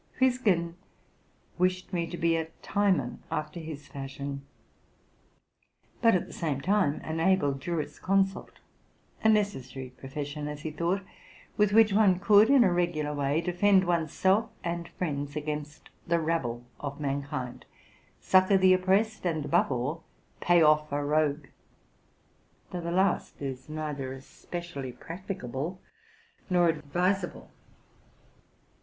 Huisgen 0.19 0.73
wished 1.59 1.93
me 1.93 2.07
to 2.07 2.17
be 2.17 2.35
a 2.35 2.45
Timon 2.63 3.21
after 3.29 3.59
his 3.59 3.85
fashion, 3.87 4.41
but, 6.01 6.15
at 6.15 6.25
the 6.25 6.33
same 6.33 6.59
time, 6.59 7.01
an 7.03 7.19
able 7.19 7.53
jurisconsult, 7.53 8.57
—a 9.23 9.29
necessary 9.29 9.89
profession, 9.95 10.47
as 10.47 10.61
he 10.61 10.71
thought, 10.71 11.03
with 11.55 11.71
which 11.71 11.93
one 11.93 12.17
could, 12.19 12.49
in 12.49 12.63
a 12.63 12.73
regular 12.73 13.13
manner, 13.13 13.41
defend 13.41 13.83
one's 13.83 14.11
self 14.11 14.49
and 14.63 14.87
friends 14.87 15.35
against 15.35 15.91
the 16.07 16.19
rabble 16.19 16.63
of 16.79 16.99
mankind, 16.99 17.67
succor 18.19 18.57
the 18.57 18.73
oppressed, 18.73 19.23
and, 19.23 19.45
above 19.45 19.71
all, 19.71 20.03
pay 20.39 20.63
off 20.63 20.91
a 20.91 21.05
rogue; 21.05 21.45
though 22.71 22.81
the 22.81 22.89
last 22.89 23.39
is 23.39 23.69
neither 23.69 24.13
especially 24.13 24.91
practicable 24.93 25.79
nor 26.49 26.69
advisable. 26.69 27.51